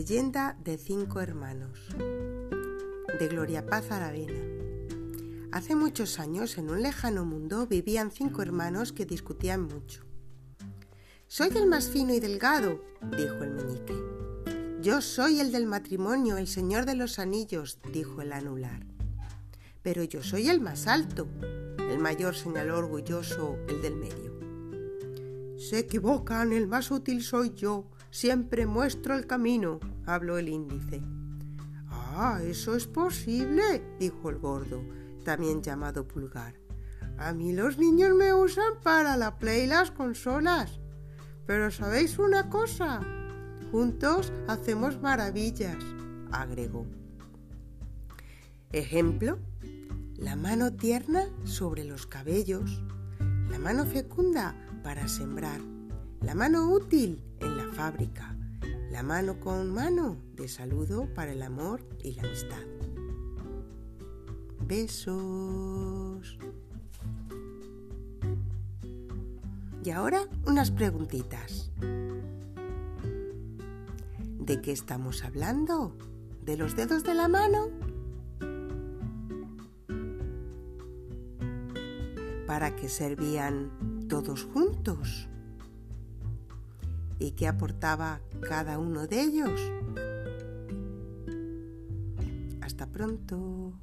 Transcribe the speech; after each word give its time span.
leyenda 0.00 0.56
de 0.64 0.78
cinco 0.78 1.20
hermanos 1.20 1.78
de 3.18 3.28
Gloria 3.28 3.66
Paz 3.66 3.90
Aravena. 3.90 4.40
Hace 5.52 5.76
muchos 5.76 6.18
años, 6.18 6.56
en 6.56 6.70
un 6.70 6.82
lejano 6.82 7.26
mundo, 7.26 7.66
vivían 7.66 8.10
cinco 8.10 8.40
hermanos 8.40 8.94
que 8.94 9.04
discutían 9.04 9.64
mucho. 9.64 10.06
Soy 11.26 11.50
el 11.54 11.66
más 11.66 11.90
fino 11.90 12.14
y 12.14 12.18
delgado, 12.18 12.82
dijo 13.14 13.44
el 13.44 13.50
meñique. 13.50 13.94
Yo 14.80 15.02
soy 15.02 15.38
el 15.38 15.52
del 15.52 15.66
matrimonio, 15.66 16.38
el 16.38 16.48
señor 16.48 16.86
de 16.86 16.94
los 16.94 17.18
anillos, 17.18 17.78
dijo 17.92 18.22
el 18.22 18.32
anular. 18.32 18.86
Pero 19.82 20.02
yo 20.02 20.22
soy 20.22 20.48
el 20.48 20.62
más 20.62 20.86
alto, 20.86 21.28
el 21.90 21.98
mayor 21.98 22.34
señaló 22.34 22.78
orgulloso 22.78 23.58
el 23.68 23.82
del 23.82 23.96
medio. 23.96 25.58
Se 25.58 25.78
equivocan, 25.78 26.54
el 26.54 26.68
más 26.68 26.90
útil 26.90 27.22
soy 27.22 27.52
yo, 27.54 27.84
siempre 28.10 28.66
muestro 28.66 29.14
el 29.14 29.26
camino, 29.26 29.80
habló 30.06 30.38
el 30.38 30.48
índice. 30.48 31.02
Ah, 31.88 32.40
eso 32.44 32.76
es 32.76 32.86
posible, 32.86 33.82
dijo 33.98 34.30
el 34.30 34.38
gordo, 34.38 34.82
también 35.24 35.62
llamado 35.62 36.06
pulgar. 36.06 36.54
A 37.18 37.32
mí 37.32 37.52
los 37.52 37.78
niños 37.78 38.14
me 38.14 38.32
usan 38.32 38.80
para 38.82 39.16
la 39.16 39.38
play 39.38 39.64
y 39.64 39.66
las 39.66 39.90
consolas. 39.90 40.80
Pero 41.46 41.70
¿sabéis 41.70 42.18
una 42.18 42.48
cosa? 42.48 43.00
Juntos 43.70 44.32
hacemos 44.48 45.00
maravillas, 45.00 45.76
agregó. 46.32 46.86
Ejemplo, 48.72 49.38
la 50.16 50.36
mano 50.36 50.72
tierna 50.72 51.24
sobre 51.44 51.84
los 51.84 52.06
cabellos, 52.06 52.82
la 53.50 53.58
mano 53.58 53.84
fecunda 53.84 54.54
para 54.82 55.08
sembrar, 55.08 55.60
la 56.20 56.34
mano 56.34 56.70
útil 56.70 57.22
en 57.40 57.49
fábrica, 57.80 58.36
la 58.90 59.02
mano 59.02 59.40
con 59.40 59.72
mano 59.72 60.18
de 60.34 60.48
saludo 60.48 61.08
para 61.14 61.32
el 61.32 61.42
amor 61.42 61.80
y 62.04 62.12
la 62.12 62.24
amistad. 62.24 62.62
Besos. 64.66 66.36
Y 69.82 69.90
ahora 69.92 70.28
unas 70.46 70.70
preguntitas. 70.70 71.72
¿De 74.38 74.60
qué 74.60 74.72
estamos 74.72 75.24
hablando? 75.24 75.96
¿De 76.44 76.58
los 76.58 76.76
dedos 76.76 77.02
de 77.02 77.14
la 77.14 77.28
mano? 77.28 77.68
¿Para 82.46 82.76
qué 82.76 82.90
servían 82.90 84.06
todos 84.06 84.44
juntos? 84.44 85.30
¿Y 87.20 87.32
qué 87.32 87.46
aportaba 87.46 88.20
cada 88.48 88.78
uno 88.78 89.06
de 89.06 89.20
ellos? 89.20 89.60
Hasta 92.62 92.86
pronto. 92.86 93.74